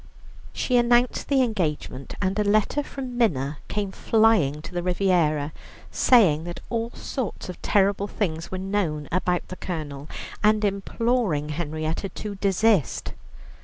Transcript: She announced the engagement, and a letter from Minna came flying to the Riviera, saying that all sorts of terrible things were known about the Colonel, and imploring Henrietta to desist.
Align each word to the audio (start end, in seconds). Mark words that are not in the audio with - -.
She 0.51 0.77
announced 0.77 1.27
the 1.29 1.43
engagement, 1.43 2.15
and 2.19 2.39
a 2.39 2.43
letter 2.43 2.81
from 2.81 3.19
Minna 3.19 3.59
came 3.67 3.91
flying 3.91 4.59
to 4.63 4.73
the 4.73 4.81
Riviera, 4.81 5.53
saying 5.91 6.43
that 6.45 6.59
all 6.71 6.89
sorts 6.95 7.49
of 7.49 7.61
terrible 7.61 8.07
things 8.07 8.49
were 8.49 8.57
known 8.57 9.07
about 9.11 9.47
the 9.49 9.57
Colonel, 9.57 10.09
and 10.43 10.65
imploring 10.65 11.49
Henrietta 11.49 12.09
to 12.09 12.33
desist. 12.33 13.13